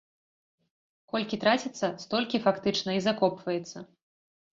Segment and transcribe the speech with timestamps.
[1.11, 3.77] Колькі траціцца, столькі, фактычна, і закопваецца.